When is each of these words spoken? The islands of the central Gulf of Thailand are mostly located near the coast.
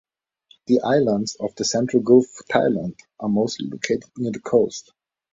The 0.65 0.79
islands 0.79 1.35
of 1.39 1.53
the 1.53 1.63
central 1.63 2.01
Gulf 2.01 2.25
of 2.39 2.47
Thailand 2.47 2.97
are 3.19 3.29
mostly 3.29 3.67
located 3.69 4.09
near 4.17 4.31
the 4.31 4.39
coast. 4.39 4.93